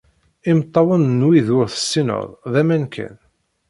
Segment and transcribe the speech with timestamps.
[0.49, 3.15] Imeṭṭawen n wid ur tessineḍ, d aman kan.